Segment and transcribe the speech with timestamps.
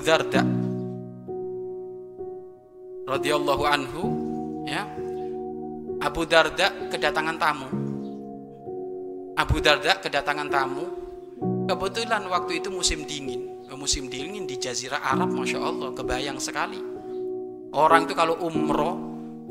[0.00, 0.40] Abu Darda
[3.04, 4.02] radhiyallahu anhu
[4.64, 4.88] ya.
[6.00, 7.68] Abu Darda kedatangan tamu.
[9.36, 10.88] Abu Darda kedatangan tamu.
[11.68, 13.68] Kebetulan waktu itu musim dingin.
[13.76, 16.80] Musim dingin di Jazirah Arab Masya Allah kebayang sekali.
[17.76, 18.96] Orang itu kalau umroh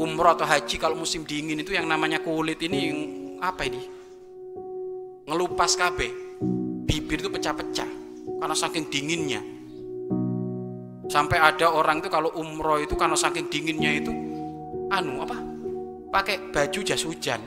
[0.00, 3.84] umroh atau haji kalau musim dingin itu yang namanya kulit ini apa ini?
[5.28, 6.40] Ngelupas kabeh.
[6.88, 7.90] Bibir itu pecah-pecah
[8.40, 9.57] karena saking dinginnya
[11.08, 14.12] sampai ada orang itu kalau umroh itu karena saking dinginnya itu
[14.92, 15.36] anu apa?
[16.08, 17.40] Pakai baju jas hujan.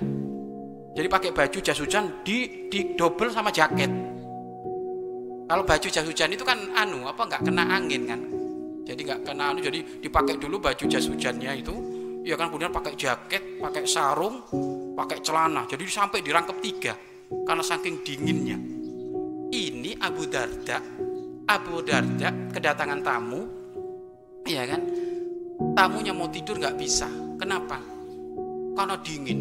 [0.92, 3.90] Jadi pakai baju jas hujan di di double sama jaket.
[5.48, 8.22] Kalau baju jas hujan itu kan anu apa nggak kena angin kan?
[8.86, 11.76] Jadi nggak kena anu jadi dipakai dulu baju jas hujannya itu
[12.22, 14.46] ya kan kemudian pakai jaket pakai sarung
[14.98, 15.66] pakai celana.
[15.70, 16.94] Jadi sampai dirangkep tiga
[17.46, 18.58] karena saking dinginnya.
[19.52, 20.80] Ini Abu Darda
[21.52, 23.44] Abu Darda kedatangan tamu.
[24.47, 24.88] Ya kan?
[25.75, 27.11] Tamunya mau tidur nggak bisa.
[27.35, 27.75] Kenapa?
[28.71, 29.39] Karena dingin.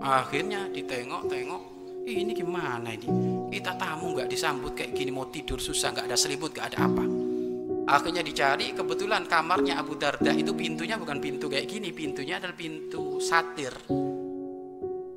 [0.00, 1.62] Akhirnya ditengok-tengok
[2.08, 3.04] ini gimana ini?
[3.52, 7.04] Kita tamu nggak disambut kayak gini mau tidur susah nggak ada selimut nggak ada apa.
[7.92, 13.20] Akhirnya dicari kebetulan kamarnya Abu Darda itu pintunya bukan pintu kayak gini pintunya adalah pintu
[13.20, 13.76] satir.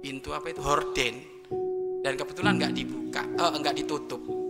[0.04, 0.60] Pintu apa itu?
[0.60, 1.16] Horden.
[2.04, 4.43] Dan kebetulan nggak dibuka eh, nggak ditutup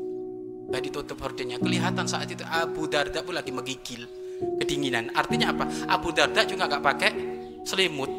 [0.73, 1.61] nggak ditutup hordennya.
[1.61, 4.09] Kelihatan saat itu Abu Darda pun lagi menggigil
[4.57, 5.13] kedinginan.
[5.13, 5.69] Artinya apa?
[5.85, 7.11] Abu Darda juga nggak pakai
[7.61, 8.09] selimut.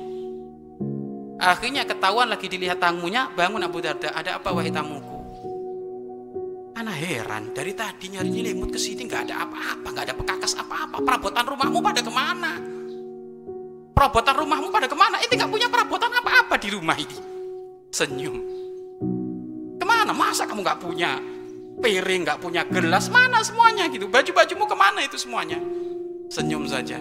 [1.43, 5.19] Akhirnya ketahuan lagi dilihat tamunya bangun Abu Darda ada apa wahai tamuku?
[6.79, 11.03] Ana heran dari tadi nyari selimut ke sini nggak ada apa-apa nggak ada pekakas apa-apa.
[11.03, 12.53] Perabotan rumahmu pada ke mana?
[13.99, 15.19] Perabotan rumahmu pada ke mana?
[15.19, 17.19] Ini nggak punya perabotan apa-apa di rumah ini.
[17.91, 18.37] Senyum.
[19.83, 20.15] Ke mana?
[20.15, 21.34] Masa kamu nggak punya
[21.81, 24.07] piring, nggak punya gelas, mana semuanya gitu.
[24.11, 25.59] Baju-bajumu ke mana itu semuanya?
[26.31, 26.99] Senyum saja.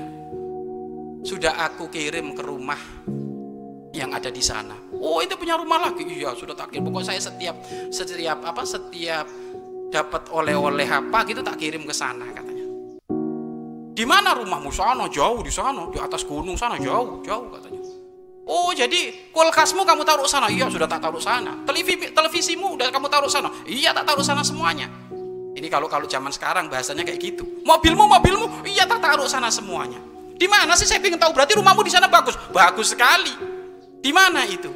[1.23, 2.79] Sudah aku kirim ke rumah
[3.93, 4.75] yang ada di sana.
[4.97, 6.03] Oh itu punya rumah lagi?
[6.03, 6.89] Iya sudah tak kirim.
[6.89, 7.55] Pokoknya saya setiap
[7.93, 9.27] setiap apa setiap
[9.93, 12.65] dapat oleh-oleh apa gitu tak kirim ke sana katanya.
[13.93, 15.05] Di mana rumahmu sana?
[15.05, 17.82] Jauh di sana, di atas gunung sana jauh, jauh katanya.
[18.43, 20.51] Oh jadi kulkasmu kamu taruh sana?
[20.51, 21.63] Iya sudah tak taruh sana.
[21.63, 23.47] Televisi televisimu udah kamu taruh sana?
[23.63, 24.91] Iya tak taruh sana semuanya.
[25.53, 27.63] Ini kalau kalau zaman sekarang bahasanya kayak gitu.
[27.63, 28.67] Mobilmu mobilmu?
[28.67, 30.01] Iya tak taruh sana semuanya.
[30.35, 31.31] Di mana sih saya ingin tahu?
[31.31, 33.31] Berarti rumahmu di sana bagus, bagus sekali.
[34.03, 34.67] Di mana itu?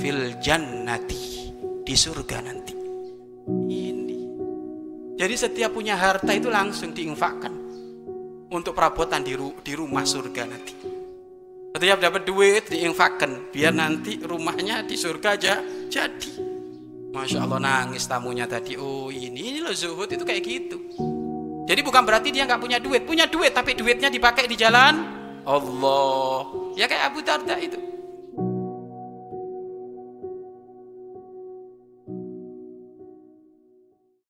[0.00, 1.52] Fil jannati
[1.84, 2.72] di surga nanti.
[3.68, 4.20] Ini.
[5.20, 7.52] Jadi setiap punya harta itu langsung diinfakkan
[8.48, 10.95] untuk perabotan di rumah surga nanti.
[11.76, 15.60] Setiap dapat duit diinfakkan biar nanti rumahnya di surga aja
[15.92, 16.32] jadi.
[17.12, 18.80] Masya Allah nangis tamunya tadi.
[18.80, 20.80] Oh ini, ini loh zuhud itu kayak gitu.
[21.68, 25.04] Jadi bukan berarti dia nggak punya duit, punya duit tapi duitnya dipakai di jalan
[25.44, 26.72] Allah.
[26.80, 27.76] Ya kayak Abu Darda itu.